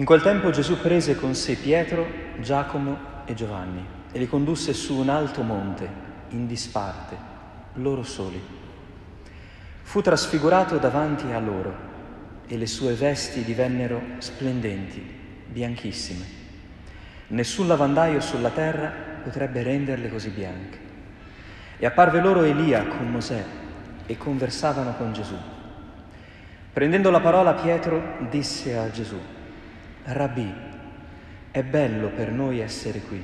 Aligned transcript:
In 0.00 0.06
quel 0.06 0.22
tempo 0.22 0.48
Gesù 0.48 0.80
prese 0.80 1.14
con 1.14 1.34
sé 1.34 1.56
Pietro, 1.56 2.06
Giacomo 2.38 2.96
e 3.26 3.34
Giovanni 3.34 3.84
e 4.10 4.18
li 4.18 4.26
condusse 4.26 4.72
su 4.72 4.96
un 4.96 5.10
alto 5.10 5.42
monte, 5.42 5.86
in 6.30 6.46
disparte, 6.46 7.14
loro 7.74 8.02
soli. 8.02 8.42
Fu 9.82 10.00
trasfigurato 10.00 10.78
davanti 10.78 11.30
a 11.32 11.38
loro 11.38 11.74
e 12.46 12.56
le 12.56 12.66
sue 12.66 12.94
vesti 12.94 13.44
divennero 13.44 14.00
splendenti, 14.20 15.04
bianchissime. 15.46 16.24
Nessun 17.26 17.66
lavandaio 17.66 18.20
sulla 18.20 18.48
terra 18.48 18.90
potrebbe 19.22 19.62
renderle 19.62 20.08
così 20.08 20.30
bianche. 20.30 20.78
E 21.76 21.84
apparve 21.84 22.22
loro 22.22 22.42
Elia 22.42 22.86
con 22.86 23.10
Mosè 23.10 23.44
e 24.06 24.16
conversavano 24.16 24.94
con 24.94 25.12
Gesù. 25.12 25.36
Prendendo 26.72 27.10
la 27.10 27.20
parola 27.20 27.52
Pietro 27.52 28.16
disse 28.30 28.78
a 28.78 28.90
Gesù, 28.90 29.18
Rabbi, 30.02 30.52
è 31.50 31.62
bello 31.62 32.08
per 32.08 32.30
noi 32.32 32.60
essere 32.60 33.00
qui. 33.00 33.22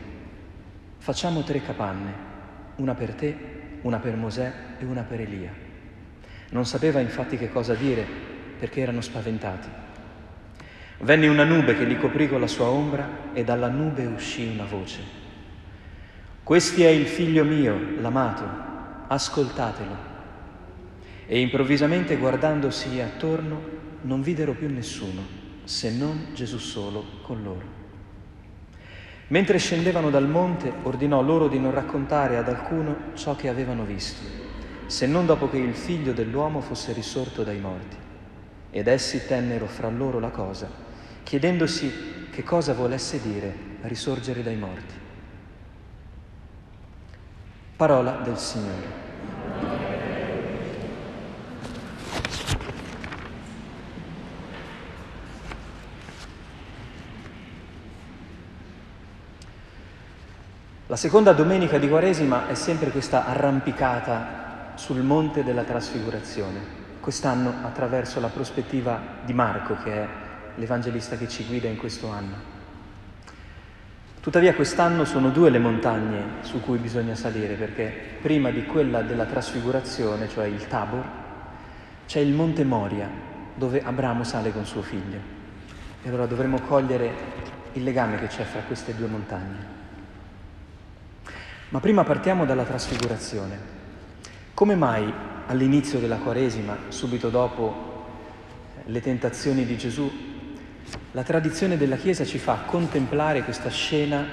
Facciamo 0.99 1.43
tre 1.43 1.63
capanne, 1.63 2.13
una 2.77 2.95
per 2.95 3.15
te, 3.15 3.37
una 3.83 3.99
per 3.99 4.17
Mosè 4.17 4.53
e 4.79 4.85
una 4.85 5.03
per 5.03 5.21
Elia. 5.21 5.53
Non 6.51 6.67
sapeva 6.67 7.01
infatti 7.01 7.39
che 7.39 7.51
cosa 7.51 7.75
dire 7.75 8.07
perché 8.59 8.81
erano 8.81 9.01
spaventati. 9.01 9.69
Venne 10.99 11.29
una 11.29 11.45
nube 11.45 11.77
che 11.77 11.85
li 11.85 11.97
coprì 11.99 12.29
con 12.29 12.41
la 12.41 12.47
sua 12.47 12.67
ombra 12.67 13.31
e 13.33 13.43
dalla 13.43 13.69
nube 13.69 14.05
uscì 14.07 14.47
una 14.47 14.65
voce. 14.65 15.01
Questi 16.43 16.85
è 16.85 16.89
il 16.89 17.07
figlio 17.07 17.45
mio, 17.45 17.79
l'amato, 18.01 18.45
ascoltatelo. 19.09 20.15
E 21.27 21.41
improvvisamente 21.41 22.17
guardandosi 22.17 23.01
attorno 23.01 23.61
non 24.03 24.23
videro 24.23 24.53
più 24.53 24.71
nessuno, 24.71 25.36
se 25.67 25.91
non 25.91 26.29
Gesù 26.33 26.59
solo 26.59 27.05
con 27.23 27.43
loro. 27.43 27.85
Mentre 29.29 29.59
scendevano 29.59 30.09
dal 30.11 30.29
monte, 30.29 30.73
ordinò 30.85 31.21
loro 31.21 31.49
di 31.49 31.59
non 31.59 31.73
raccontare 31.73 32.37
ad 32.37 32.49
alcuno 32.49 32.97
ciò 33.15 33.35
che 33.35 33.49
avevano 33.49 33.85
visto, 33.85 34.23
se 34.87 35.07
non 35.07 35.27
dopo 35.27 35.51
che 35.51 35.57
il 35.57 35.75
figlio 35.75 36.13
dell'uomo 36.13 36.61
fosse 36.61 36.93
risorto 36.93 37.43
dai 37.43 37.59
morti. 37.59 37.97
Ed 38.71 38.87
essi 38.87 39.27
tennero 39.27 39.67
fra 39.67 39.89
loro 39.89 40.21
la 40.21 40.31
cosa, 40.31 40.71
chiedendosi 41.25 42.29
che 42.31 42.45
cosa 42.45 42.73
volesse 42.73 43.21
dire 43.21 43.55
risorgere 43.83 44.45
dai 44.45 44.57
morti. 44.57 44.95
Parola 47.77 48.21
del 48.23 48.39
Signore. 48.39 49.06
La 60.89 60.95
seconda 60.95 61.33
domenica 61.33 61.79
di 61.79 61.89
Quaresima 61.89 62.47
è 62.47 62.55
sempre 62.55 62.91
questa 62.91 63.27
arrampicata 63.27 64.75
sul 64.77 65.01
monte 65.01 65.43
della 65.43 65.65
trasfigurazione, 65.65 66.61
quest'anno 67.01 67.55
attraverso 67.65 68.21
la 68.21 68.29
prospettiva 68.29 69.01
di 69.25 69.33
Marco, 69.33 69.77
che 69.83 69.93
è 69.93 70.09
l'evangelista 70.55 71.17
che 71.17 71.27
ci 71.27 71.45
guida 71.45 71.67
in 71.67 71.77
questo 71.77 72.09
anno. 72.09 72.35
Tuttavia 74.21 74.55
quest'anno 74.55 75.05
sono 75.05 75.31
due 75.31 75.51
le 75.51 75.59
montagne 75.59 76.23
su 76.43 76.61
cui 76.61 76.79
bisogna 76.79 77.17
salire, 77.17 77.55
perché 77.55 77.93
prima 78.23 78.51
di 78.51 78.65
quella 78.65 79.03
della 79.03 79.25
trasfigurazione, 79.25 80.29
cioè 80.29 80.47
il 80.47 80.69
Tabor, 80.69 81.05
c'è 82.07 82.21
il 82.21 82.33
Monte 82.33 82.63
Moria, 82.63 83.11
dove 83.57 83.83
Abramo 83.83 84.23
sale 84.23 84.53
con 84.53 84.65
suo 84.65 84.83
figlio. 84.83 85.19
E 86.05 86.09
allora 86.09 86.27
dovremo 86.27 86.61
cogliere 86.61 87.13
il 87.73 87.83
legame 87.83 88.21
che 88.21 88.29
c'è 88.29 88.45
fra 88.45 88.61
queste 88.61 88.95
due 88.95 89.09
montagne. 89.09 89.76
Ma 91.69 91.81
prima 91.81 92.05
partiamo 92.05 92.45
dalla 92.45 92.63
trasfigurazione. 92.63 93.59
Come 94.55 94.77
mai 94.77 95.13
all'inizio 95.47 95.99
della 95.99 96.19
Quaresima, 96.19 96.77
subito 96.91 97.29
dopo 97.29 98.05
le 98.85 99.01
tentazioni 99.01 99.65
di 99.65 99.77
Gesù, 99.77 100.09
la 101.11 101.25
tradizione 101.25 101.77
della 101.77 101.97
Chiesa 101.97 102.25
ci 102.25 102.39
fa 102.39 102.63
contemplare 102.67 103.43
questa 103.43 103.69
scena 103.69 104.25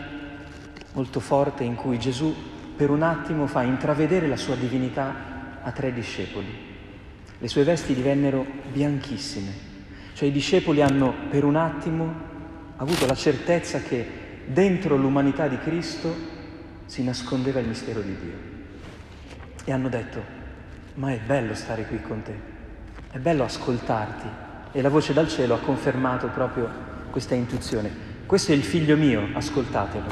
molto 0.94 1.20
forte 1.20 1.64
in 1.64 1.74
cui 1.74 1.98
Gesù 1.98 2.36
per 2.76 2.92
un 2.92 3.02
attimo 3.02 3.48
fa 3.48 3.64
intravedere 3.64 4.28
la 4.28 4.38
sua 4.38 4.56
divinità 4.56 5.60
a 5.64 5.72
tre 5.72 5.92
discepoli. 5.92 6.72
Le 7.40 7.48
sue 7.48 7.64
vesti 7.64 7.96
divennero 7.96 8.46
bianchissime, 8.72 9.52
cioè 10.14 10.28
i 10.28 10.32
discepoli 10.32 10.84
hanno 10.84 11.16
per 11.32 11.46
un 11.46 11.56
attimo 11.56 12.14
avuto 12.76 13.08
la 13.08 13.16
certezza 13.16 13.80
che 13.80 14.22
dentro 14.46 14.96
l'umanità 14.98 15.48
di 15.48 15.58
Cristo 15.58 16.33
si 16.94 17.02
nascondeva 17.02 17.60
il 17.60 17.68
mistero 17.68 18.02
di 18.02 18.16
Dio. 18.16 18.38
E 19.66 19.72
hanno 19.72 19.90
detto, 19.90 20.22
ma 20.94 21.12
è 21.12 21.18
bello 21.18 21.56
stare 21.56 21.88
qui 21.88 22.00
con 22.00 22.22
te, 22.22 22.40
è 23.10 23.18
bello 23.18 23.44
ascoltarti. 23.44 24.28
E 24.72 24.80
la 24.80 24.90
voce 24.90 25.12
dal 25.12 25.28
cielo 25.28 25.56
ha 25.56 25.60
confermato 25.60 26.28
proprio 26.28 26.70
questa 27.10 27.34
intuizione. 27.34 27.90
Questo 28.28 28.52
è 28.52 28.56
il 28.56 28.64
figlio 28.64 28.96
mio, 28.96 29.28
ascoltatelo. 29.34 30.06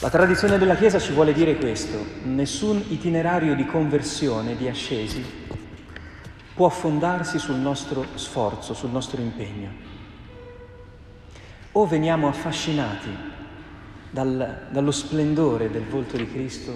La 0.00 0.10
tradizione 0.10 0.58
della 0.58 0.74
Chiesa 0.74 0.98
ci 0.98 1.12
vuole 1.12 1.32
dire 1.32 1.54
questo, 1.54 2.04
nessun 2.24 2.82
itinerario 2.88 3.54
di 3.54 3.66
conversione, 3.66 4.56
di 4.56 4.66
ascesi, 4.66 5.24
può 6.54 6.68
fondarsi 6.70 7.38
sul 7.38 7.54
nostro 7.54 8.04
sforzo, 8.16 8.74
sul 8.74 8.90
nostro 8.90 9.20
impegno. 9.20 9.70
O 11.70 11.86
veniamo 11.86 12.26
affascinati 12.26 13.34
dal, 14.16 14.68
dallo 14.70 14.92
splendore 14.92 15.70
del 15.70 15.84
volto 15.84 16.16
di 16.16 16.26
Cristo, 16.26 16.74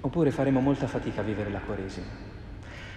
oppure 0.00 0.30
faremo 0.30 0.60
molta 0.60 0.86
fatica 0.86 1.20
a 1.20 1.24
vivere 1.24 1.50
la 1.50 1.58
Quaresima. 1.58 2.06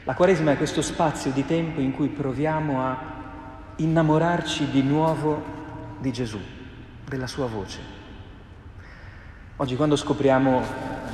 La 0.04 0.14
Quaresima 0.14 0.52
è 0.52 0.58
questo 0.58 0.84
spazio 0.84 1.32
di 1.32 1.44
tempo 1.48 1.82
in 1.82 1.92
cui 1.92 2.10
proviamo 2.10 2.80
a 2.80 2.98
innamorarci 3.78 4.70
di 4.70 4.84
nuovo 4.84 5.44
di 5.98 6.14
Gesù, 6.14 6.40
della 7.10 7.26
sua 7.26 7.48
voce. 7.48 7.80
Oggi 9.56 9.76
quando 9.76 9.96
scopriamo, 9.96 10.62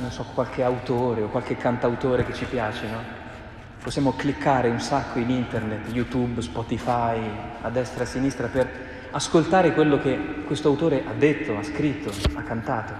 non 0.00 0.10
so, 0.10 0.26
qualche 0.34 0.62
autore 0.62 1.22
o 1.22 1.28
qualche 1.28 1.56
cantautore 1.56 2.26
che 2.26 2.34
ci 2.34 2.44
piace, 2.44 2.86
no? 2.86 3.20
Possiamo 3.82 4.12
cliccare 4.12 4.68
un 4.68 4.78
sacco 4.78 5.18
in 5.18 5.30
internet, 5.30 5.90
YouTube, 5.90 6.42
Spotify, 6.42 7.18
a 7.62 7.70
destra 7.70 8.00
e 8.00 8.06
a 8.06 8.08
sinistra 8.08 8.48
per 8.48 8.92
ascoltare 9.12 9.74
quello 9.74 10.00
che 10.00 10.42
questo 10.46 10.68
autore 10.68 11.04
ha 11.06 11.12
detto, 11.12 11.56
ha 11.56 11.62
scritto, 11.62 12.10
ha 12.34 12.42
cantato. 12.42 12.92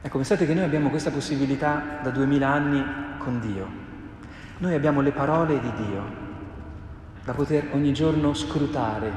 Ecco, 0.00 0.16
pensate 0.16 0.46
che 0.46 0.54
noi 0.54 0.64
abbiamo 0.64 0.90
questa 0.90 1.10
possibilità 1.10 2.00
da 2.02 2.10
duemila 2.10 2.48
anni 2.48 2.84
con 3.18 3.40
Dio. 3.40 3.82
Noi 4.58 4.74
abbiamo 4.74 5.00
le 5.00 5.12
parole 5.12 5.60
di 5.60 5.72
Dio 5.86 6.22
da 7.24 7.32
poter 7.32 7.68
ogni 7.72 7.92
giorno 7.92 8.34
scrutare, 8.34 9.10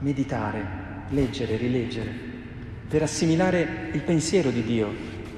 meditare, 0.00 0.66
leggere, 1.10 1.56
rileggere, 1.56 2.10
per 2.88 3.02
assimilare 3.02 3.90
il 3.92 4.00
pensiero 4.02 4.50
di 4.50 4.62
Dio, 4.62 4.88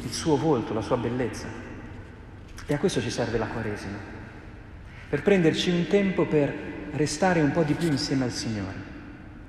il 0.00 0.12
suo 0.12 0.36
volto, 0.36 0.72
la 0.72 0.82
sua 0.82 0.96
bellezza. 0.96 1.46
E 2.66 2.74
a 2.74 2.78
questo 2.78 3.00
ci 3.00 3.10
serve 3.10 3.38
la 3.38 3.46
Quaresima, 3.46 3.98
per 5.08 5.22
prenderci 5.22 5.70
un 5.70 5.86
tempo 5.88 6.26
per 6.26 6.54
restare 6.92 7.40
un 7.40 7.50
po' 7.50 7.62
di 7.62 7.74
più 7.74 7.88
insieme 7.88 8.24
al 8.24 8.30
Signore 8.30 8.89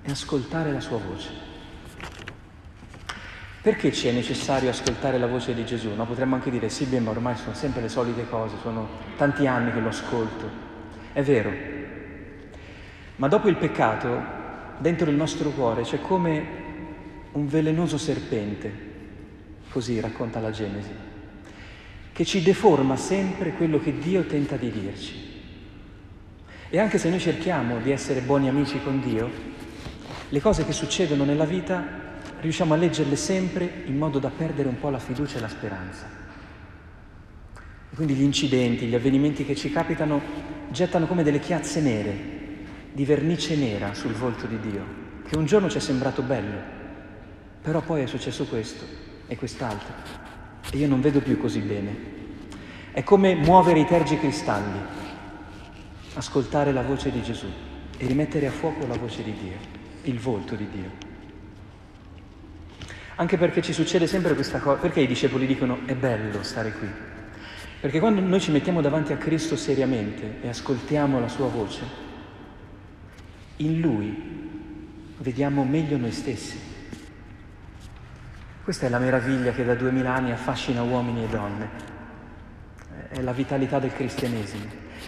e 0.03 0.12
ascoltare 0.12 0.72
la 0.72 0.79
sua 0.79 0.97
voce. 0.97 1.50
Perché 3.62 3.91
ci 3.91 4.07
è 4.07 4.12
necessario 4.12 4.72
ascoltare 4.72 5.19
la 5.19 5.28
voce 5.28 5.53
di 5.53 5.63
Gesù? 5.63 5.89
No, 5.95 6.06
potremmo 6.06 6.33
anche 6.33 6.50
dire 6.50 6.68
sì, 6.69 6.86
beh, 6.86 7.00
ma 7.00 7.12
ormai 7.12 7.36
sono 7.36 7.53
sempre 7.53 7.81
le 7.81 7.89
solite 7.89 8.27
cose, 8.27 8.56
sono 8.62 8.88
tanti 9.18 9.45
anni 9.45 9.71
che 9.71 9.80
lo 9.80 9.89
ascolto. 9.89 10.50
È 11.13 11.21
vero, 11.21 11.51
ma 13.18 13.27
dopo 13.27 13.50
il 13.50 13.57
peccato, 13.57 14.19
dentro 14.80 15.12
il 15.12 15.15
nostro 15.15 15.51
cuore 15.51 15.83
c'è 15.83 16.01
come 16.01 16.44
un 17.33 17.48
velenoso 17.48 18.00
serpente, 18.00 18.89
così 19.69 20.00
racconta 20.00 20.39
la 20.39 20.50
Genesi, 20.50 20.89
che 22.12 22.25
ci 22.25 22.42
deforma 22.42 22.95
sempre 22.95 23.51
quello 23.51 23.80
che 23.80 23.95
Dio 24.00 24.25
tenta 24.25 24.56
di 24.56 24.71
dirci. 24.71 25.30
E 26.68 26.80
anche 26.80 26.98
se 26.98 27.09
noi 27.09 27.19
cerchiamo 27.19 27.77
di 27.77 27.92
essere 27.92 28.21
buoni 28.21 28.50
amici 28.50 28.81
con 28.81 29.00
Dio, 29.01 29.50
le 30.31 30.39
cose 30.39 30.63
che 30.63 30.72
succedono 30.72 31.25
nella 31.25 31.44
vita 31.44 31.83
riusciamo 32.39 32.74
a 32.74 32.78
leggerle 32.78 33.18
sempre 33.18 33.83
in 33.86 33.98
modo 33.98 34.18
da 34.18 34.30
perdere 34.30 34.69
un 34.69 34.80
po' 34.80 34.89
la 34.89 34.98
fiducia 34.98 35.38
e 35.38 35.42
la 35.42 35.50
speranza. 35.50 36.06
E 37.92 37.95
quindi 37.95 38.13
gli 38.13 38.22
incidenti, 38.22 38.86
gli 38.86 38.95
avvenimenti 38.95 39.44
che 39.44 39.56
ci 39.56 39.69
capitano 39.72 40.22
gettano 40.69 41.06
come 41.06 41.24
delle 41.24 41.42
chiazze 41.42 41.81
nere, 41.81 42.16
di 42.94 43.04
vernice 43.04 43.57
nera 43.57 43.94
sul 43.94 44.13
volto 44.13 44.48
di 44.48 44.57
Dio, 44.62 44.83
che 45.28 45.36
un 45.36 45.45
giorno 45.45 45.69
ci 45.69 45.78
è 45.78 45.81
sembrato 45.81 46.22
bello, 46.22 46.60
però 47.62 47.81
poi 47.81 48.04
è 48.04 48.06
successo 48.06 48.45
questo 48.45 48.86
e 49.27 49.36
quest'altro, 49.36 49.94
e 50.72 50.77
io 50.77 50.88
non 50.88 51.01
vedo 51.01 51.19
più 51.19 51.38
così 51.38 51.60
bene. 51.60 52.10
È 52.94 53.04
come 53.04 53.36
muovere 53.36 53.80
i 53.80 53.86
tergi 53.86 54.18
cristalli, 54.18 54.80
ascoltare 56.13 56.72
la 56.72 56.84
voce 56.84 57.12
di 57.12 57.22
Gesù 57.22 57.48
e 57.98 58.07
rimettere 58.07 58.48
a 58.48 58.51
fuoco 58.51 58.88
la 58.88 58.98
voce 58.98 59.24
di 59.24 59.34
Dio, 59.34 59.80
il 60.03 60.19
volto 60.19 60.56
di 60.56 60.68
Dio. 60.69 61.09
Anche 63.15 63.38
perché 63.38 63.62
ci 63.62 63.74
succede 63.74 64.07
sempre 64.07 64.33
questa 64.33 64.59
cosa, 64.59 64.80
perché 64.80 65.01
i 65.01 65.07
discepoli 65.07 65.45
dicono 65.45 65.80
è 65.86 65.95
bello 65.95 66.42
stare 66.44 66.71
qui? 66.71 66.88
Perché 67.80 68.00
quando 68.00 68.21
noi 68.21 68.39
ci 68.39 68.51
mettiamo 68.51 68.81
davanti 68.81 69.13
a 69.13 69.18
Cristo 69.18 69.56
seriamente 69.56 70.38
e 70.42 70.48
ascoltiamo 70.48 71.19
la 71.19 71.27
sua 71.27 71.48
voce, 71.48 71.81
in 73.57 73.80
Lui 73.80 74.39
vediamo 75.18 75.63
meglio 75.63 75.98
noi 75.98 76.12
stessi. 76.12 76.59
Questa 78.63 78.86
è 78.86 78.89
la 78.89 79.00
meraviglia 79.00 79.51
che 79.51 79.65
da 79.65 79.75
duemila 79.75 80.13
anni 80.13 80.31
affascina 80.31 80.81
uomini 80.81 81.24
e 81.24 81.27
donne, 81.27 81.69
è 83.09 83.21
la 83.21 83.33
vitalità 83.33 83.80
del 83.80 83.94
cristianesimo, 83.94 84.65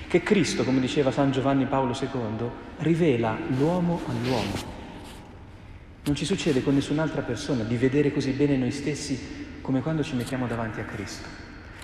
che 0.07 0.21
Cristo, 0.21 0.63
come 0.63 0.79
diceva 0.79 1.11
San 1.11 1.31
Giovanni 1.31 1.65
Paolo 1.65 1.97
II, 1.99 2.49
rivela 2.79 3.37
l'uomo 3.57 4.01
all'uomo. 4.07 4.81
Non 6.05 6.15
ci 6.15 6.25
succede 6.25 6.61
con 6.61 6.73
nessun'altra 6.73 7.21
persona 7.21 7.63
di 7.63 7.77
vedere 7.77 8.11
così 8.11 8.31
bene 8.31 8.57
noi 8.57 8.71
stessi 8.71 9.59
come 9.61 9.81
quando 9.81 10.03
ci 10.03 10.15
mettiamo 10.15 10.47
davanti 10.47 10.81
a 10.81 10.83
Cristo. 10.83 11.25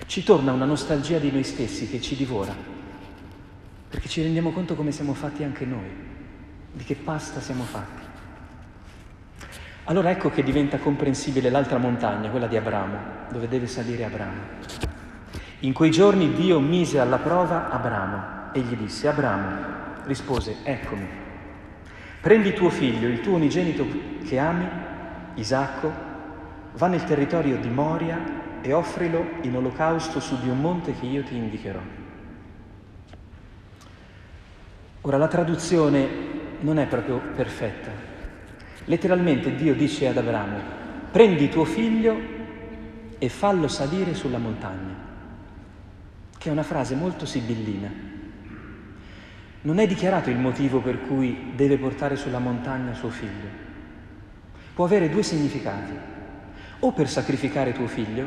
Ci 0.04 0.22
torna 0.22 0.52
una 0.52 0.66
nostalgia 0.66 1.18
di 1.18 1.30
noi 1.30 1.42
stessi 1.42 1.88
che 1.88 2.02
ci 2.02 2.16
divora, 2.16 2.54
perché 3.88 4.08
ci 4.08 4.20
rendiamo 4.20 4.52
conto 4.52 4.74
come 4.74 4.92
siamo 4.92 5.14
fatti 5.14 5.42
anche 5.42 5.64
noi, 5.64 5.88
di 6.70 6.84
che 6.84 6.96
pasta 6.96 7.40
siamo 7.40 7.62
fatti. 7.64 8.02
Allora 9.84 10.10
ecco 10.10 10.28
che 10.28 10.42
diventa 10.42 10.76
comprensibile 10.76 11.48
l'altra 11.48 11.78
montagna, 11.78 12.28
quella 12.28 12.46
di 12.46 12.58
Abramo, 12.58 12.98
dove 13.32 13.48
deve 13.48 13.66
salire 13.66 14.04
Abramo. 14.04 14.40
In 15.60 15.72
quei 15.72 15.90
giorni 15.90 16.34
Dio 16.34 16.60
mise 16.60 16.98
alla 16.98 17.18
prova 17.18 17.70
Abramo 17.70 18.52
e 18.52 18.60
gli 18.60 18.76
disse, 18.76 19.08
Abramo, 19.08 20.04
rispose, 20.04 20.56
eccomi. 20.62 21.28
Prendi 22.20 22.52
tuo 22.52 22.68
figlio, 22.68 23.08
il 23.08 23.20
tuo 23.20 23.36
unigenito 23.36 23.86
che 24.24 24.38
ami, 24.38 24.68
Isacco, 25.36 25.90
va 26.74 26.86
nel 26.86 27.04
territorio 27.04 27.56
di 27.56 27.68
Moria 27.68 28.60
e 28.60 28.72
offrilo 28.74 29.36
in 29.42 29.56
olocausto 29.56 30.20
su 30.20 30.38
di 30.38 30.48
un 30.48 30.60
monte 30.60 30.92
che 30.92 31.06
io 31.06 31.22
ti 31.22 31.34
indicherò. 31.34 31.80
Ora 35.02 35.16
la 35.16 35.28
traduzione 35.28 36.08
non 36.60 36.78
è 36.78 36.86
proprio 36.86 37.22
perfetta. 37.34 37.90
Letteralmente 38.84 39.54
Dio 39.54 39.74
dice 39.74 40.06
ad 40.06 40.18
Abramo, 40.18 40.58
prendi 41.10 41.48
tuo 41.48 41.64
figlio 41.64 42.18
e 43.18 43.28
fallo 43.30 43.66
salire 43.66 44.12
sulla 44.12 44.38
montagna, 44.38 44.94
che 46.36 46.48
è 46.50 46.52
una 46.52 46.62
frase 46.62 46.94
molto 46.94 47.24
sibillina. 47.24 47.90
Non 49.62 49.78
è 49.78 49.86
dichiarato 49.86 50.30
il 50.30 50.38
motivo 50.38 50.80
per 50.80 51.02
cui 51.02 51.52
deve 51.54 51.76
portare 51.76 52.16
sulla 52.16 52.38
montagna 52.38 52.94
suo 52.94 53.10
figlio. 53.10 53.68
Può 54.74 54.86
avere 54.86 55.10
due 55.10 55.22
significati, 55.22 55.92
o 56.78 56.92
per 56.92 57.08
sacrificare 57.10 57.74
tuo 57.74 57.86
figlio, 57.86 58.26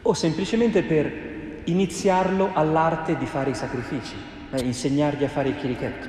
o 0.00 0.14
semplicemente 0.14 0.82
per 0.82 1.60
iniziarlo 1.64 2.52
all'arte 2.54 3.18
di 3.18 3.26
fare 3.26 3.50
i 3.50 3.54
sacrifici, 3.54 4.14
eh, 4.50 4.62
insegnargli 4.62 5.24
a 5.24 5.28
fare 5.28 5.50
il 5.50 5.56
chirichetto. 5.56 6.08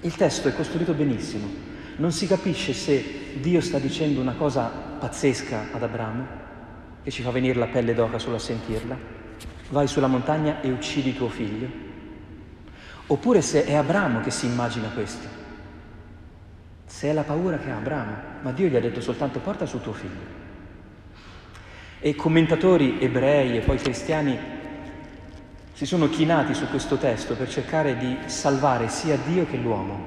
Il 0.00 0.16
testo 0.16 0.48
è 0.48 0.54
costruito 0.56 0.92
benissimo, 0.92 1.46
non 1.98 2.10
si 2.10 2.26
capisce 2.26 2.72
se 2.72 3.36
Dio 3.40 3.60
sta 3.60 3.78
dicendo 3.78 4.20
una 4.20 4.34
cosa 4.34 4.66
pazzesca 4.98 5.68
ad 5.70 5.82
Abramo, 5.82 6.26
che 7.04 7.12
ci 7.12 7.22
fa 7.22 7.30
venire 7.30 7.56
la 7.56 7.66
pelle 7.66 7.94
d'oca 7.94 8.18
solo 8.18 8.34
a 8.34 8.40
sentirla, 8.40 8.98
vai 9.70 9.86
sulla 9.86 10.08
montagna 10.08 10.60
e 10.60 10.72
uccidi 10.72 11.14
tuo 11.14 11.28
figlio, 11.28 11.90
Oppure 13.12 13.42
se 13.42 13.66
è 13.66 13.74
Abramo 13.74 14.20
che 14.20 14.30
si 14.30 14.46
immagina 14.46 14.88
questo, 14.88 15.28
se 16.86 17.10
è 17.10 17.12
la 17.12 17.24
paura 17.24 17.58
che 17.58 17.70
ha 17.70 17.76
Abramo, 17.76 18.16
ma 18.40 18.52
Dio 18.52 18.68
gli 18.68 18.76
ha 18.76 18.80
detto 18.80 19.02
soltanto 19.02 19.38
porta 19.38 19.66
su 19.66 19.82
tuo 19.82 19.92
figlio. 19.92 20.40
E 22.00 22.14
commentatori 22.14 23.02
ebrei 23.02 23.58
e 23.58 23.60
poi 23.60 23.76
cristiani 23.76 24.38
si 25.74 25.84
sono 25.84 26.08
chinati 26.08 26.54
su 26.54 26.66
questo 26.70 26.96
testo 26.96 27.34
per 27.34 27.50
cercare 27.50 27.98
di 27.98 28.16
salvare 28.24 28.88
sia 28.88 29.18
Dio 29.18 29.44
che 29.44 29.58
l'uomo. 29.58 30.00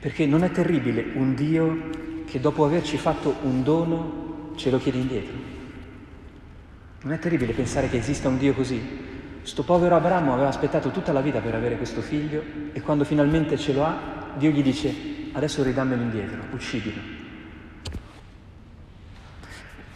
Perché 0.00 0.26
non 0.26 0.42
è 0.42 0.50
terribile 0.50 1.12
un 1.14 1.36
Dio 1.36 2.24
che 2.24 2.40
dopo 2.40 2.64
averci 2.64 2.96
fatto 2.96 3.36
un 3.42 3.62
dono 3.62 4.50
ce 4.56 4.68
lo 4.70 4.78
chiede 4.78 4.98
indietro. 4.98 5.34
Non 7.02 7.12
è 7.12 7.20
terribile 7.20 7.52
pensare 7.52 7.88
che 7.88 7.98
esista 7.98 8.26
un 8.26 8.36
Dio 8.36 8.52
così, 8.52 9.08
Sto 9.42 9.62
povero 9.62 9.96
Abramo 9.96 10.32
aveva 10.32 10.48
aspettato 10.48 10.90
tutta 10.90 11.12
la 11.12 11.20
vita 11.20 11.40
per 11.40 11.54
avere 11.54 11.76
questo 11.76 12.02
figlio 12.02 12.42
e 12.72 12.80
quando 12.82 13.04
finalmente 13.04 13.56
ce 13.56 13.72
lo 13.72 13.84
ha, 13.84 14.32
Dio 14.36 14.50
gli 14.50 14.62
dice 14.62 14.94
adesso 15.32 15.62
ridammelo 15.62 16.02
indietro, 16.02 16.42
uccidilo. 16.52 17.00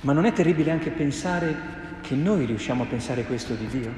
Ma 0.01 0.13
non 0.13 0.25
è 0.25 0.33
terribile 0.33 0.71
anche 0.71 0.91
pensare 0.91 1.55
che 2.01 2.15
noi 2.15 2.45
riusciamo 2.45 2.83
a 2.83 2.87
pensare 2.87 3.25
questo 3.25 3.55
di 3.55 3.67
Dio? 3.67 3.93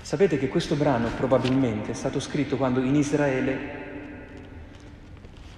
Sapete 0.00 0.38
che 0.38 0.48
questo 0.48 0.74
brano 0.74 1.08
probabilmente 1.16 1.92
è 1.92 1.94
stato 1.94 2.20
scritto 2.20 2.56
quando 2.56 2.80
in 2.80 2.94
Israele 2.94 3.80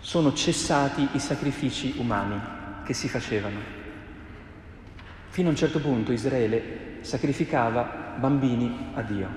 sono 0.01 0.35
cessati 0.35 1.09
i 1.13 1.19
sacrifici 1.19 1.95
umani 1.97 2.41
che 2.85 2.93
si 2.93 3.09
facevano. 3.09 3.59
Fino 5.29 5.49
a 5.49 5.51
un 5.51 5.57
certo 5.57 5.81
punto 5.81 6.13
Israele 6.13 6.84
sacrificava 7.05 8.17
bambini 8.17 8.93
a 8.95 9.03
Dio, 9.03 9.29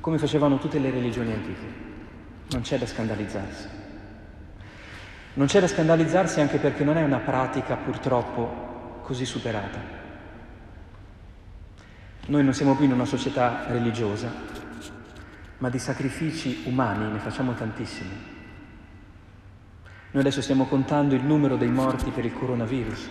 come 0.00 0.18
facevano 0.18 0.58
tutte 0.58 0.78
le 0.78 0.90
religioni 0.90 1.32
antiche. 1.32 1.88
Non 2.50 2.60
c'è 2.60 2.78
da 2.78 2.86
scandalizzarsi. 2.86 3.68
Non 5.34 5.46
c'è 5.46 5.60
da 5.60 5.66
scandalizzarsi 5.66 6.40
anche 6.40 6.58
perché 6.58 6.84
non 6.84 6.96
è 6.96 7.02
una 7.02 7.20
pratica 7.20 7.76
purtroppo 7.76 9.00
così 9.02 9.24
superata. 9.24 9.78
Noi 12.26 12.44
non 12.44 12.52
siamo 12.52 12.76
più 12.76 12.84
in 12.84 12.92
una 12.92 13.06
società 13.06 13.64
religiosa, 13.68 14.30
ma 15.58 15.70
di 15.70 15.78
sacrifici 15.78 16.64
umani 16.66 17.10
ne 17.10 17.18
facciamo 17.18 17.54
tantissimi. 17.54 18.28
Noi 20.12 20.22
adesso 20.22 20.42
stiamo 20.42 20.66
contando 20.66 21.14
il 21.14 21.24
numero 21.24 21.56
dei 21.56 21.70
morti 21.70 22.10
per 22.10 22.24
il 22.24 22.34
coronavirus, 22.34 23.08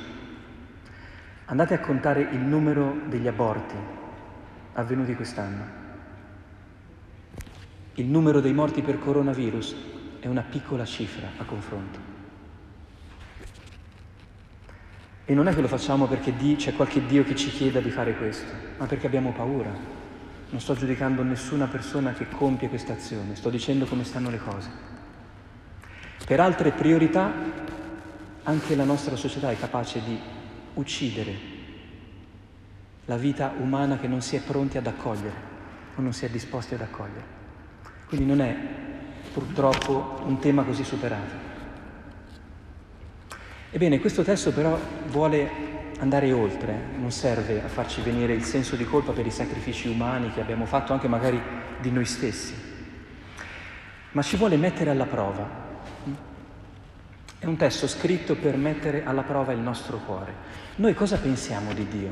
Andate 1.49 1.73
a 1.73 1.79
contare 1.79 2.21
il 2.21 2.37
numero 2.37 2.95
degli 3.07 3.27
aborti 3.27 3.73
avvenuti 4.73 5.15
quest'anno. 5.15 5.77
Il 7.95 8.05
numero 8.05 8.39
dei 8.39 8.53
morti 8.53 8.83
per 8.83 8.99
coronavirus 8.99 9.75
è 10.19 10.27
una 10.27 10.43
piccola 10.43 10.85
cifra 10.85 11.27
a 11.37 11.43
confronto. 11.45 11.99
E 15.25 15.33
non 15.33 15.47
è 15.47 15.55
che 15.55 15.61
lo 15.61 15.67
facciamo 15.67 16.05
perché 16.05 16.35
c'è 16.55 16.75
qualche 16.75 17.03
Dio 17.07 17.23
che 17.23 17.35
ci 17.35 17.49
chieda 17.49 17.79
di 17.79 17.89
fare 17.89 18.15
questo, 18.15 18.53
ma 18.77 18.85
perché 18.85 19.07
abbiamo 19.07 19.31
paura. 19.31 19.71
Non 20.51 20.61
sto 20.61 20.75
giudicando 20.75 21.23
nessuna 21.23 21.65
persona 21.65 22.13
che 22.13 22.29
compie 22.29 22.69
questa 22.69 22.93
azione, 22.93 23.35
sto 23.35 23.49
dicendo 23.49 23.85
come 23.85 24.03
stanno 24.03 24.29
le 24.29 24.39
cose. 24.39 24.69
Per 26.27 26.39
altre 26.39 26.69
priorità 26.73 27.33
anche 28.43 28.75
la 28.75 28.85
nostra 28.85 29.15
società 29.15 29.49
è 29.49 29.57
capace 29.57 29.99
di 30.03 30.37
uccidere 30.75 31.57
la 33.05 33.17
vita 33.17 33.53
umana 33.57 33.97
che 33.97 34.07
non 34.07 34.21
si 34.21 34.35
è 34.35 34.41
pronti 34.41 34.77
ad 34.77 34.85
accogliere 34.85 35.47
o 35.95 36.01
non 36.01 36.13
si 36.13 36.25
è 36.25 36.29
disposti 36.29 36.75
ad 36.75 36.81
accogliere. 36.81 37.37
Quindi 38.07 38.25
non 38.25 38.41
è 38.41 38.55
purtroppo 39.33 40.21
un 40.25 40.39
tema 40.39 40.63
così 40.63 40.83
superato. 40.83 41.47
Ebbene, 43.71 43.99
questo 43.99 44.23
testo 44.23 44.51
però 44.51 44.79
vuole 45.07 45.49
andare 45.99 46.31
oltre, 46.31 46.75
non 46.97 47.11
serve 47.11 47.63
a 47.63 47.67
farci 47.67 48.01
venire 48.01 48.33
il 48.33 48.43
senso 48.43 48.75
di 48.75 48.85
colpa 48.85 49.11
per 49.11 49.25
i 49.25 49.31
sacrifici 49.31 49.87
umani 49.87 50.31
che 50.31 50.41
abbiamo 50.41 50.65
fatto 50.65 50.93
anche 50.93 51.07
magari 51.07 51.39
di 51.79 51.91
noi 51.91 52.05
stessi, 52.05 52.53
ma 54.11 54.21
ci 54.21 54.37
vuole 54.37 54.55
mettere 54.57 54.89
alla 54.89 55.05
prova 55.05 55.68
è 57.39 57.45
un 57.45 57.55
testo 57.55 57.87
scritto 57.87 58.35
per 58.35 58.57
mettere 58.57 59.05
alla 59.05 59.21
prova 59.21 59.53
il 59.53 59.59
nostro 59.59 59.97
cuore. 59.99 60.33
Noi 60.75 60.93
cosa 60.93 61.17
pensiamo 61.17 61.71
di 61.73 61.87
Dio 61.87 62.11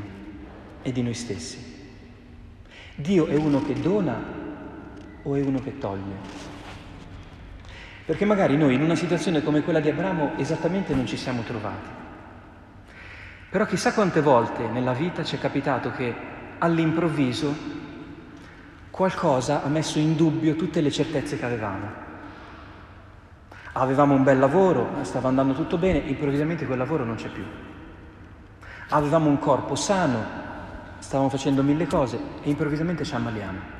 e 0.80 0.90
di 0.90 1.02
noi 1.02 1.12
stessi? 1.12 1.76
Dio 2.94 3.26
è 3.26 3.34
uno 3.34 3.62
che 3.62 3.74
dona 3.74 4.18
o 5.22 5.34
è 5.34 5.42
uno 5.42 5.60
che 5.60 5.76
toglie? 5.76 6.46
Perché 8.06 8.24
magari 8.24 8.56
noi 8.56 8.74
in 8.74 8.82
una 8.82 8.94
situazione 8.94 9.42
come 9.42 9.60
quella 9.60 9.80
di 9.80 9.90
Abramo 9.90 10.38
esattamente 10.38 10.94
non 10.94 11.06
ci 11.06 11.18
siamo 11.18 11.42
trovati. 11.42 11.88
Però 13.50 13.66
chissà 13.66 13.92
quante 13.92 14.22
volte 14.22 14.66
nella 14.66 14.94
vita 14.94 15.22
ci 15.24 15.36
è 15.36 15.38
capitato 15.38 15.90
che 15.90 16.14
all'improvviso 16.56 17.54
qualcosa 18.90 19.62
ha 19.62 19.68
messo 19.68 19.98
in 19.98 20.16
dubbio 20.16 20.56
tutte 20.56 20.80
le 20.80 20.90
certezze 20.90 21.38
che 21.38 21.44
avevamo 21.44 22.07
Avevamo 23.72 24.14
un 24.14 24.24
bel 24.24 24.38
lavoro, 24.38 24.88
stava 25.02 25.28
andando 25.28 25.54
tutto 25.54 25.78
bene, 25.78 25.98
improvvisamente 25.98 26.66
quel 26.66 26.78
lavoro 26.78 27.04
non 27.04 27.16
c'è 27.16 27.28
più. 27.28 27.44
Avevamo 28.90 29.28
un 29.28 29.38
corpo 29.38 29.74
sano, 29.74 30.24
stavamo 30.98 31.28
facendo 31.28 31.62
mille 31.62 31.86
cose 31.86 32.18
e 32.42 32.48
improvvisamente 32.48 33.04
ci 33.04 33.14
ammaliamo. 33.14 33.76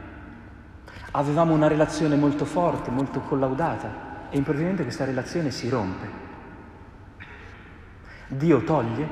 Avevamo 1.12 1.54
una 1.54 1.68
relazione 1.68 2.16
molto 2.16 2.44
forte, 2.44 2.90
molto 2.90 3.20
collaudata 3.20 4.28
e 4.30 4.36
improvvisamente 4.36 4.82
questa 4.82 5.04
relazione 5.04 5.50
si 5.50 5.68
rompe. 5.68 6.26
Dio 8.28 8.62
toglie 8.62 9.08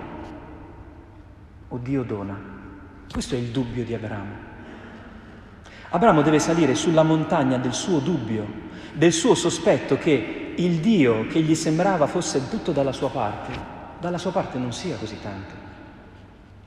o 1.69 1.79
Dio 1.79 2.03
dona? 2.03 2.39
Questo 3.11 3.35
è 3.35 3.39
il 3.39 3.49
dubbio 3.49 3.83
di 3.83 3.95
Abramo. 3.95 4.45
Abramo 5.89 6.21
deve 6.21 6.39
salire 6.39 6.75
sulla 6.75 7.03
montagna 7.03 7.57
del 7.57 7.73
suo 7.73 8.01
dubbio, 8.01 8.47
del 8.93 9.13
suo 9.13 9.35
sospetto 9.35 9.97
che 9.97 10.46
il 10.57 10.81
Dio 10.81 11.27
che 11.27 11.41
gli 11.41 11.55
sembrava 11.55 12.07
fosse 12.07 12.49
tutto 12.49 12.73
dalla 12.73 12.93
sua 12.93 13.11
parte, 13.11 13.53
dalla 14.01 14.19
sua 14.19 14.33
parte 14.33 14.59
non 14.59 14.73
sia 14.73 14.97
così 14.97 15.21
tanto. 15.21 15.55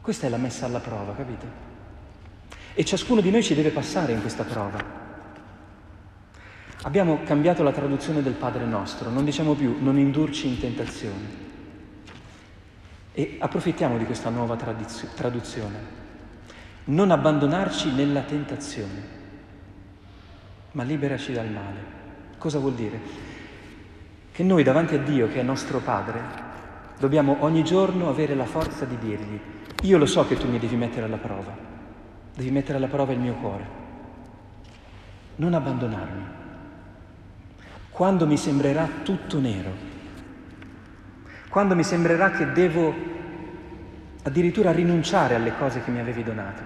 Questa 0.02 0.28
è 0.28 0.30
la 0.30 0.38
messa 0.38 0.66
alla 0.66 0.80
prova, 0.80 1.14
capite? 1.14 1.68
E 2.74 2.86
ciascuno 2.86 3.22
di 3.22 3.32
noi 3.32 3.44
ci 3.44 3.56
deve 3.56 3.70
passare 3.72 4.14
in 4.14 4.22
questa 4.22 4.44
prova. 4.44 5.08
Abbiamo 6.84 7.20
cambiato 7.24 7.62
la 7.62 7.72
traduzione 7.74 8.24
del 8.24 8.34
Padre 8.34 8.66
nostro, 8.66 9.10
non 9.10 9.26
diciamo 9.26 9.54
più 9.54 9.78
non 9.80 9.98
indurci 9.98 10.48
in 10.48 10.60
tentazione. 10.60 11.48
E 13.12 13.38
approfittiamo 13.40 13.98
di 13.98 14.06
questa 14.06 14.30
nuova 14.30 14.56
tradizio- 14.56 15.10
traduzione. 15.14 15.98
Non 16.86 17.12
abbandonarci 17.12 17.92
nella 17.92 18.22
tentazione, 18.22 19.04
ma 20.72 20.84
liberaci 20.84 21.34
dal 21.34 21.52
male. 21.52 21.98
Cosa 22.38 22.60
vuol 22.60 22.74
dire? 22.76 23.29
Che 24.40 24.46
noi 24.46 24.64
davanti 24.64 24.96
a 24.96 25.00
Dio, 25.00 25.28
che 25.28 25.42
è 25.42 25.44
nostro 25.44 25.80
Padre, 25.80 26.22
dobbiamo 26.98 27.36
ogni 27.42 27.62
giorno 27.62 28.08
avere 28.08 28.36
la 28.36 28.46
forza 28.46 28.86
di 28.86 28.98
dirgli, 28.98 29.38
io 29.82 29.98
lo 29.98 30.06
so 30.06 30.26
che 30.26 30.38
tu 30.38 30.48
mi 30.48 30.58
devi 30.58 30.78
mettere 30.78 31.08
alla 31.08 31.18
prova, 31.18 31.54
devi 32.38 32.50
mettere 32.50 32.78
alla 32.78 32.88
prova 32.88 33.12
il 33.12 33.20
mio 33.20 33.34
cuore. 33.34 33.68
Non 35.36 35.54
abbandonarmi. 35.54 36.24
Quando 37.90 38.26
mi 38.26 38.38
sembrerà 38.38 38.88
tutto 39.04 39.42
nero, 39.42 39.72
quando 41.50 41.76
mi 41.76 41.84
sembrerà 41.84 42.32
che 42.32 42.50
devo 42.54 42.94
addirittura 44.24 44.72
rinunciare 44.72 45.36
alle 45.36 45.52
cose 45.58 45.84
che 45.84 45.92
mi 45.92 46.00
avevi 46.00 46.24
donato. 46.24 46.62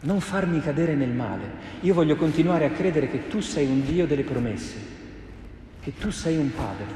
Non 0.00 0.18
farmi 0.20 0.62
cadere 0.62 0.94
nel 0.94 1.12
male. 1.12 1.44
Io 1.80 1.92
voglio 1.92 2.16
continuare 2.16 2.64
a 2.64 2.70
credere 2.70 3.10
che 3.10 3.28
tu 3.28 3.40
sei 3.40 3.66
un 3.66 3.84
Dio 3.84 4.06
delle 4.06 4.22
promesse, 4.22 4.93
che 5.84 5.92
tu 5.98 6.10
sei 6.10 6.38
un 6.38 6.50
Padre, 6.54 6.86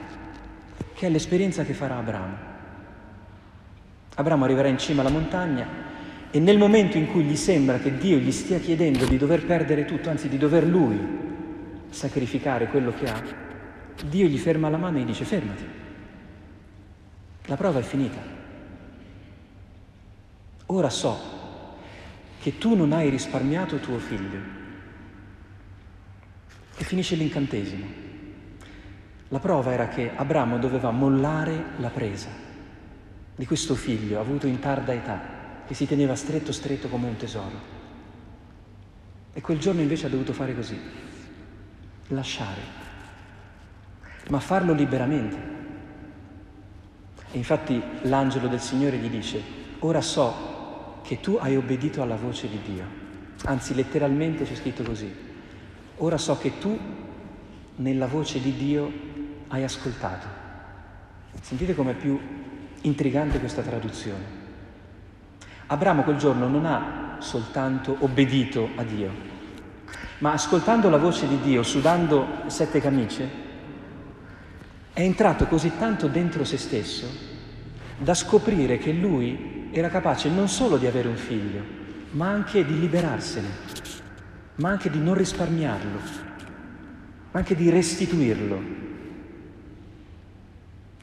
che 0.94 1.06
è 1.06 1.10
l'esperienza 1.10 1.62
che 1.62 1.74
farà 1.74 1.98
Abramo. 1.98 2.36
Abramo 4.14 4.44
arriverà 4.44 4.68
in 4.68 4.78
cima 4.78 5.02
alla 5.02 5.10
montagna 5.10 5.68
e 6.30 6.40
nel 6.40 6.56
momento 6.56 6.96
in 6.96 7.06
cui 7.08 7.22
gli 7.24 7.36
sembra 7.36 7.78
che 7.78 7.98
Dio 7.98 8.16
gli 8.16 8.32
stia 8.32 8.58
chiedendo 8.58 9.04
di 9.04 9.18
dover 9.18 9.44
perdere 9.44 9.84
tutto, 9.84 10.08
anzi 10.08 10.30
di 10.30 10.38
dover 10.38 10.66
lui 10.66 10.98
sacrificare 11.90 12.68
quello 12.68 12.94
che 12.94 13.10
ha, 13.10 13.22
Dio 14.06 14.26
gli 14.26 14.38
ferma 14.38 14.70
la 14.70 14.78
mano 14.78 14.96
e 14.96 15.02
gli 15.02 15.06
dice 15.06 15.26
fermati. 15.26 15.64
La 17.44 17.56
prova 17.56 17.80
è 17.80 17.82
finita. 17.82 18.20
Ora 20.66 20.88
so 20.88 21.18
che 22.40 22.56
tu 22.56 22.74
non 22.74 22.92
hai 22.92 23.10
risparmiato 23.10 23.76
tuo 23.80 23.98
figlio. 23.98 24.56
E 26.78 26.84
finisce 26.84 27.16
l'incantesimo. 27.16 28.07
La 29.30 29.38
prova 29.40 29.72
era 29.72 29.88
che 29.88 30.10
Abramo 30.14 30.58
doveva 30.58 30.90
mollare 30.90 31.72
la 31.76 31.90
presa. 31.90 32.30
Di 33.36 33.44
questo 33.46 33.74
figlio 33.74 34.18
avuto 34.18 34.46
in 34.46 34.58
tarda 34.58 34.94
età, 34.94 35.20
che 35.66 35.74
si 35.74 35.86
teneva 35.86 36.14
stretto 36.14 36.50
stretto 36.50 36.88
come 36.88 37.08
un 37.08 37.16
tesoro. 37.16 37.76
E 39.34 39.40
quel 39.42 39.58
giorno 39.58 39.82
invece 39.82 40.06
ha 40.06 40.08
dovuto 40.08 40.32
fare 40.32 40.54
così, 40.54 40.80
lasciare, 42.08 42.60
ma 44.30 44.40
farlo 44.40 44.72
liberamente. 44.72 45.36
E 47.30 47.36
infatti 47.36 47.80
l'angelo 48.02 48.48
del 48.48 48.60
Signore 48.60 48.96
gli 48.96 49.10
dice, 49.10 49.42
ora 49.80 50.00
so 50.00 51.00
che 51.02 51.20
tu 51.20 51.36
hai 51.38 51.54
obbedito 51.54 52.00
alla 52.00 52.16
voce 52.16 52.48
di 52.48 52.60
Dio. 52.64 52.84
Anzi, 53.44 53.74
letteralmente 53.74 54.44
c'è 54.44 54.54
scritto 54.54 54.82
così, 54.82 55.14
ora 55.98 56.16
so 56.16 56.38
che 56.38 56.58
tu 56.58 56.76
nella 57.76 58.06
voce 58.06 58.40
di 58.40 58.56
Dio 58.56 59.07
hai 59.48 59.64
ascoltato. 59.64 60.26
Sentite 61.40 61.74
com'è 61.74 61.94
più 61.94 62.18
intrigante 62.82 63.38
questa 63.38 63.62
traduzione. 63.62 64.36
Abramo 65.66 66.02
quel 66.02 66.16
giorno 66.16 66.48
non 66.48 66.64
ha 66.64 67.16
soltanto 67.18 67.96
obbedito 68.00 68.70
a 68.76 68.82
Dio, 68.82 69.10
ma 70.18 70.32
ascoltando 70.32 70.88
la 70.88 70.96
voce 70.96 71.28
di 71.28 71.40
Dio, 71.40 71.62
sudando 71.62 72.26
sette 72.46 72.80
camicie, 72.80 73.46
è 74.92 75.00
entrato 75.00 75.46
così 75.46 75.72
tanto 75.78 76.08
dentro 76.08 76.44
se 76.44 76.56
stesso 76.56 77.06
da 77.98 78.14
scoprire 78.14 78.78
che 78.78 78.92
lui 78.92 79.68
era 79.72 79.88
capace 79.88 80.30
non 80.30 80.48
solo 80.48 80.76
di 80.76 80.86
avere 80.86 81.08
un 81.08 81.16
figlio, 81.16 81.62
ma 82.12 82.28
anche 82.28 82.64
di 82.64 82.78
liberarsene, 82.78 83.48
ma 84.56 84.70
anche 84.70 84.88
di 84.90 85.00
non 85.00 85.14
risparmiarlo, 85.14 85.98
ma 87.30 87.38
anche 87.38 87.54
di 87.54 87.68
restituirlo. 87.68 88.86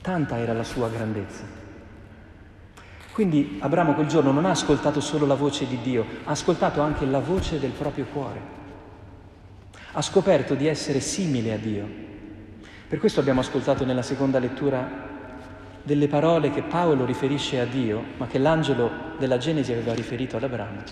Tanta 0.06 0.38
era 0.38 0.54
la 0.54 0.64
sua 0.64 0.88
grandezza. 0.90 1.44
Quindi 3.12 3.58
Abramo 3.60 3.94
quel 3.96 4.08
giorno 4.08 4.32
non 4.32 4.46
ha 4.46 4.52
ascoltato 4.52 5.02
solo 5.02 5.26
la 5.26 5.34
voce 5.34 5.66
di 5.68 5.80
Dio, 5.82 6.06
ha 6.26 6.32
ascoltato 6.32 6.82
anche 6.82 7.06
la 7.06 7.20
voce 7.20 7.60
del 7.60 7.72
proprio 7.72 8.06
cuore. 8.06 8.40
Ha 9.94 10.02
scoperto 10.02 10.54
di 10.54 10.68
essere 10.68 11.00
simile 11.00 11.54
a 11.54 11.58
Dio 11.58 12.04
per 12.88 13.00
questo 13.00 13.20
abbiamo 13.20 13.40
ascoltato 13.40 13.84
nella 13.84 14.04
seconda 14.04 14.38
lettura 14.38 14.88
delle 15.82 16.08
parole 16.08 16.52
che 16.52 16.62
Paolo 16.62 17.04
riferisce 17.04 17.60
a 17.60 17.66
Dio, 17.66 18.04
ma 18.18 18.28
che 18.28 18.38
l'angelo 18.38 18.92
della 19.18 19.38
Genesi 19.38 19.72
aveva 19.72 19.94
riferito 19.94 20.38
ad 20.38 20.44
Abramo. 20.44 20.84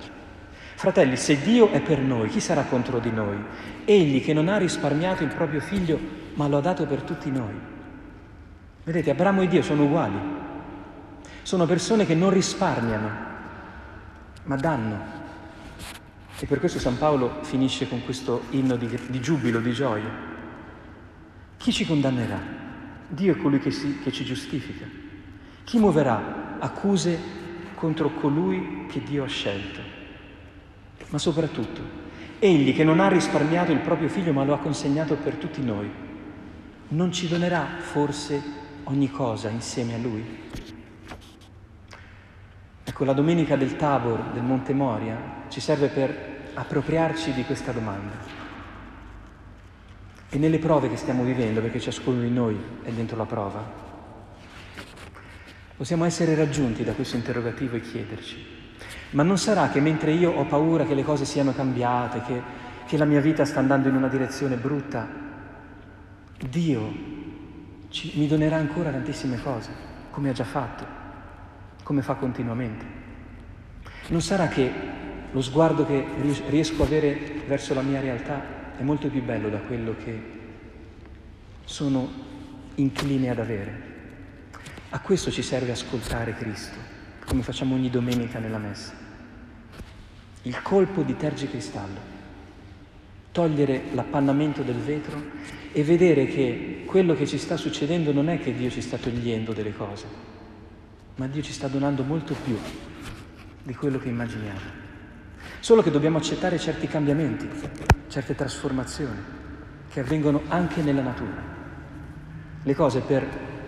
Fratelli, 0.75 1.15
se 1.15 1.39
Dio 1.41 1.71
è 1.71 1.81
per 1.81 1.99
noi, 1.99 2.29
chi 2.29 2.39
sarà 2.39 2.63
contro 2.63 2.97
di 2.97 3.11
noi? 3.11 3.37
Egli 3.85 4.23
che 4.23 4.33
non 4.33 4.49
ha 4.49 4.57
risparmiato 4.57 5.21
il 5.21 5.33
proprio 5.33 5.59
figlio, 5.59 5.99
ma 6.33 6.47
lo 6.47 6.57
ha 6.57 6.61
dato 6.61 6.87
per 6.87 7.03
tutti 7.03 7.29
noi. 7.29 7.72
Vedete, 8.83 9.11
Abramo 9.11 9.41
e 9.41 9.47
Dio 9.47 9.61
sono 9.61 9.83
uguali. 9.83 10.19
Sono 11.41 11.65
persone 11.65 12.05
che 12.05 12.15
non 12.15 12.29
risparmiano, 12.29 13.09
ma 14.43 14.55
danno. 14.57 15.21
E 16.37 16.45
per 16.45 16.59
questo 16.59 16.79
San 16.79 16.97
Paolo 16.97 17.39
finisce 17.43 17.87
con 17.87 18.03
questo 18.03 18.43
inno 18.49 18.75
di, 18.75 18.87
di 19.07 19.21
giubilo, 19.21 19.61
di 19.61 19.71
gioia. 19.71 20.09
Chi 21.55 21.71
ci 21.71 21.85
condannerà? 21.85 22.39
Dio 23.07 23.33
è 23.33 23.37
colui 23.37 23.59
che, 23.59 23.71
si, 23.71 23.99
che 23.99 24.11
ci 24.11 24.25
giustifica. 24.25 24.85
Chi 25.63 25.79
muoverà 25.79 26.57
accuse 26.59 27.17
contro 27.75 28.09
colui 28.09 28.85
che 28.89 29.01
Dio 29.01 29.23
ha 29.23 29.27
scelto? 29.27 29.79
Ma 31.07 31.17
soprattutto, 31.17 32.01
Egli 32.39 32.75
che 32.75 32.83
non 32.83 32.99
ha 32.99 33.07
risparmiato 33.07 33.71
il 33.71 33.79
proprio 33.79 34.09
figlio 34.09 34.33
ma 34.33 34.43
lo 34.43 34.53
ha 34.53 34.59
consegnato 34.59 35.15
per 35.15 35.35
tutti 35.35 35.63
noi, 35.63 35.89
non 36.89 37.13
ci 37.13 37.29
donerà 37.29 37.65
forse 37.79 38.61
ogni 38.85 39.09
cosa 39.09 39.49
insieme 39.49 39.95
a 39.95 39.97
Lui? 39.97 40.41
Ecco, 42.83 43.05
la 43.05 43.13
domenica 43.13 43.55
del 43.55 43.75
Tabor, 43.75 44.31
del 44.33 44.43
Monte 44.43 44.73
Moria, 44.73 45.45
ci 45.47 45.59
serve 45.59 45.87
per 45.87 46.51
appropriarci 46.53 47.33
di 47.33 47.43
questa 47.43 47.71
domanda. 47.71 48.41
E 50.29 50.37
nelle 50.37 50.59
prove 50.59 50.89
che 50.89 50.97
stiamo 50.97 51.23
vivendo, 51.23 51.61
perché 51.61 51.79
ciascuno 51.79 52.21
di 52.21 52.29
noi 52.29 52.55
è 52.83 52.91
dentro 52.91 53.17
la 53.17 53.25
prova, 53.25 53.63
possiamo 55.75 56.05
essere 56.05 56.35
raggiunti 56.35 56.83
da 56.83 56.93
questo 56.93 57.15
interrogativo 57.15 57.75
e 57.75 57.81
chiederci, 57.81 58.45
ma 59.11 59.23
non 59.23 59.37
sarà 59.37 59.69
che 59.69 59.79
mentre 59.79 60.11
io 60.11 60.31
ho 60.31 60.45
paura 60.45 60.85
che 60.85 60.95
le 60.95 61.03
cose 61.03 61.25
siano 61.25 61.53
cambiate, 61.53 62.21
che, 62.21 62.41
che 62.85 62.97
la 62.97 63.05
mia 63.05 63.21
vita 63.21 63.45
sta 63.45 63.59
andando 63.59 63.89
in 63.89 63.95
una 63.95 64.07
direzione 64.07 64.55
brutta, 64.55 65.07
Dio 66.49 67.12
ci, 67.93 68.11
mi 68.15 68.25
donerà 68.25 68.55
ancora 68.55 68.89
tantissime 68.89 69.39
cose, 69.39 69.69
come 70.09 70.29
ha 70.29 70.33
già 70.33 70.43
fatto, 70.43 70.83
come 71.83 72.01
fa 72.01 72.15
continuamente. 72.15 72.85
Non 74.07 74.21
sarà 74.21 74.47
che 74.47 74.71
lo 75.31 75.41
sguardo 75.41 75.85
che 75.85 76.03
riesco 76.49 76.81
a 76.81 76.85
avere 76.85 77.43
verso 77.45 77.75
la 77.75 77.83
mia 77.83 78.01
realtà 78.01 78.75
è 78.77 78.81
molto 78.81 79.09
più 79.09 79.23
bello 79.23 79.49
da 79.49 79.59
quello 79.59 79.95
che 80.03 80.21
sono 81.65 82.09
incline 82.75 83.29
ad 83.29 83.37
avere. 83.37 83.91
A 84.89 84.99
questo 84.99 85.29
ci 85.29 85.43
serve 85.43 85.71
ascoltare 85.71 86.33
Cristo, 86.33 86.77
come 87.27 87.43
facciamo 87.43 87.75
ogni 87.75 87.91
domenica 87.91 88.39
nella 88.39 88.57
messa. 88.57 88.93
Il 90.41 90.61
colpo 90.63 91.03
di 91.03 91.15
tergicristallo, 91.15 92.11
togliere 93.31 93.83
l'appannamento 93.93 94.63
del 94.63 94.77
vetro 94.77 95.21
e 95.71 95.83
vedere 95.83 96.25
che 96.25 96.72
quello 96.93 97.15
che 97.15 97.25
ci 97.25 97.39
sta 97.39 97.57
succedendo 97.57 98.13
non 98.13 98.29
è 98.29 98.39
che 98.39 98.53
Dio 98.53 98.69
ci 98.69 98.79
sta 98.79 98.97
togliendo 98.97 99.51
delle 99.51 99.75
cose, 99.75 100.05
ma 101.15 101.25
Dio 101.25 101.41
ci 101.41 101.51
sta 101.51 101.67
donando 101.67 102.03
molto 102.03 102.35
più 102.35 102.55
di 103.63 103.73
quello 103.73 103.97
che 103.97 104.09
immaginiamo. 104.09 104.59
Solo 105.59 105.81
che 105.81 105.89
dobbiamo 105.89 106.19
accettare 106.19 106.59
certi 106.59 106.85
cambiamenti, 106.85 107.49
certe 108.09 108.35
trasformazioni 108.35 109.19
che 109.89 110.01
avvengono 110.01 110.43
anche 110.49 110.83
nella 110.83 111.01
natura. 111.01 111.41
Le 112.61 112.75
cose 112.75 112.99
per 112.99 113.27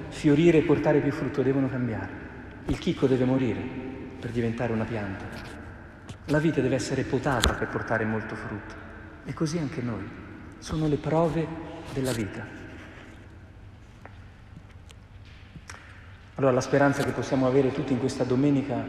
fiorire 0.10 0.60
e 0.60 0.62
portare 0.62 1.00
più 1.00 1.12
frutto 1.12 1.41
devono 1.41 1.67
cambiare. 1.67 2.12
Il 2.67 2.77
chicco 2.77 3.08
deve 3.08 3.25
morire 3.25 3.60
per 4.20 4.29
diventare 4.29 4.72
una 4.72 4.86
pianta. 4.86 5.25
La 6.25 6.38
vite 6.38 6.62
deve 6.62 6.75
essere 6.75 7.01
potata 7.01 7.53
per 7.53 7.70
portare 7.70 8.05
molto 8.05 8.36
frutto. 8.36 8.75
E 9.25 9.34
così 9.34 9.58
anche 9.58 9.82
noi. 9.82 10.08
Sono 10.60 10.88
le 10.88 10.98
prove 10.98 11.48
della 11.91 12.12
vita. 12.12 12.54
Allora 16.38 16.51
la 16.51 16.62
speranza 16.62 17.01
che 17.01 17.12
possiamo 17.12 17.48
avere 17.48 17.72
tutti 17.72 17.94
in 17.94 18.00
questa 18.00 18.25
domenica 18.25 18.86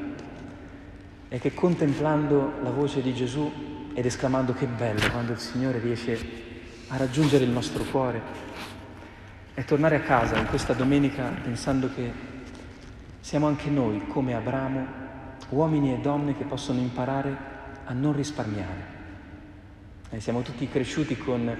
è 1.28 1.38
che 1.38 1.54
contemplando 1.54 2.54
la 2.60 2.70
voce 2.70 3.00
di 3.02 3.14
Gesù 3.14 3.52
ed 3.94 4.04
esclamando 4.04 4.52
che 4.52 4.66
bello 4.66 5.08
quando 5.12 5.30
il 5.30 5.38
Signore 5.38 5.78
riesce 5.78 6.18
a 6.88 6.96
raggiungere 6.96 7.44
il 7.44 7.50
nostro 7.50 7.84
cuore, 7.84 8.20
è 9.54 9.64
tornare 9.64 9.94
a 9.94 10.00
casa 10.00 10.36
in 10.36 10.46
questa 10.46 10.72
domenica 10.72 11.32
pensando 11.40 11.88
che 11.94 12.12
siamo 13.20 13.46
anche 13.46 13.70
noi, 13.70 14.08
come 14.08 14.34
Abramo, 14.34 14.86
uomini 15.50 15.94
e 15.94 15.98
donne 15.98 16.36
che 16.36 16.44
possono 16.44 16.80
imparare 16.80 17.36
a 17.84 17.92
non 17.92 18.12
risparmiare. 18.12 18.94
Eh, 20.10 20.18
siamo 20.18 20.42
tutti 20.42 20.68
cresciuti 20.68 21.16
con 21.16 21.56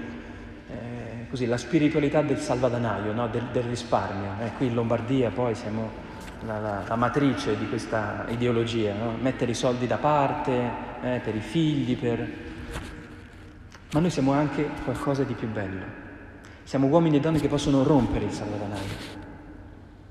eh, 0.69 1.29
così, 1.29 1.45
la 1.45 1.57
spiritualità 1.57 2.21
del 2.21 2.37
salvadanaio, 2.37 3.13
no? 3.13 3.27
del, 3.27 3.45
del, 3.51 3.63
risparmio. 3.63 4.31
Eh, 4.39 4.51
qui 4.57 4.67
in 4.67 4.73
Lombardia 4.73 5.29
poi 5.29 5.55
siamo 5.55 5.89
la, 6.45 6.59
la, 6.59 6.83
la 6.87 6.95
matrice 6.95 7.57
di 7.57 7.67
questa 7.67 8.25
ideologia, 8.29 8.93
no? 8.93 9.15
mettere 9.19 9.51
i 9.51 9.55
soldi 9.55 9.87
da 9.87 9.97
parte 9.97 10.51
eh, 11.01 11.21
per 11.23 11.35
i 11.35 11.39
figli, 11.39 11.97
per... 11.97 12.27
ma 13.91 13.99
noi 13.99 14.09
siamo 14.09 14.33
anche 14.33 14.69
qualcosa 14.83 15.23
di 15.23 15.33
più 15.33 15.47
bello. 15.47 16.05
Siamo 16.63 16.87
uomini 16.87 17.17
e 17.17 17.19
donne 17.21 17.39
che 17.39 17.47
possono 17.47 17.83
rompere 17.83 18.25
il 18.25 18.31
salvadanaio, 18.31 19.15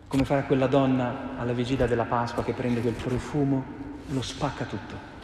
come 0.09 0.25
farà 0.25 0.45
quella 0.45 0.67
donna 0.67 1.37
alla 1.37 1.53
vigilia 1.53 1.87
della 1.87 2.05
Pasqua 2.05 2.43
che 2.43 2.55
prende 2.55 2.81
quel 2.81 2.95
profumo, 2.95 3.65
lo 4.09 4.23
spacca 4.23 4.65
tutto 4.65 5.15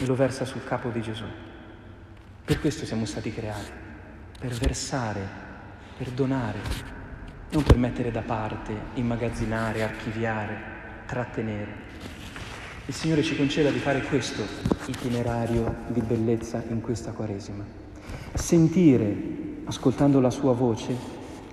e 0.00 0.06
lo 0.06 0.14
versa 0.16 0.44
sul 0.44 0.64
capo 0.64 0.88
di 0.88 1.00
Gesù. 1.00 1.24
Per 2.44 2.60
questo 2.60 2.84
siamo 2.84 3.04
stati 3.04 3.32
creati, 3.32 3.70
per 4.40 4.54
versare, 4.54 5.20
per 5.98 6.08
donare, 6.12 6.58
non 7.50 7.62
per 7.62 7.76
mettere 7.76 8.10
da 8.10 8.22
parte, 8.22 8.72
immagazzinare, 8.94 9.82
archiviare, 9.82 10.56
trattenere. 11.04 11.88
Il 12.86 12.94
Signore 12.94 13.22
ci 13.22 13.36
conceda 13.36 13.70
di 13.70 13.78
fare 13.78 14.00
questo 14.00 14.42
itinerario 14.86 15.84
di 15.88 16.00
bellezza 16.00 16.64
in 16.70 16.80
questa 16.80 17.12
Quaresima. 17.12 17.62
Sentire, 18.32 19.14
ascoltando 19.64 20.20
la 20.20 20.30
sua 20.30 20.54
voce, 20.54 20.96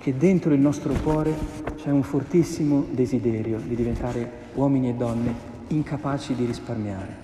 che 0.00 0.16
dentro 0.16 0.54
il 0.54 0.60
nostro 0.60 0.94
cuore 0.94 1.36
c'è 1.76 1.90
un 1.90 2.02
fortissimo 2.02 2.86
desiderio 2.90 3.58
di 3.58 3.74
diventare 3.74 4.46
uomini 4.54 4.88
e 4.88 4.94
donne 4.94 5.34
incapaci 5.68 6.34
di 6.34 6.46
risparmiare, 6.46 7.16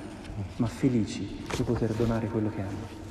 ma 0.56 0.66
felici 0.66 1.42
di 1.56 1.62
poter 1.62 1.92
donare 1.92 2.26
quello 2.26 2.50
che 2.50 2.60
hanno. 2.60 3.03